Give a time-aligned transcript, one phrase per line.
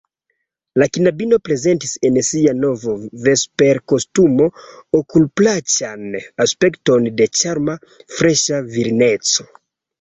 [0.81, 2.95] La knabino prezentis en sia nova
[3.27, 4.49] vesperkostumo
[5.03, 7.81] okulplaĉan aspekton de ĉarma,
[8.19, 9.51] freŝa virineco.